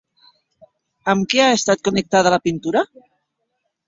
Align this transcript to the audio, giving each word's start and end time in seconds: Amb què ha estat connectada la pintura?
Amb 1.13 1.27
què 1.33 1.43
ha 1.43 1.49
estat 1.57 1.83
connectada 1.87 2.31
la 2.35 2.39
pintura? 2.49 2.83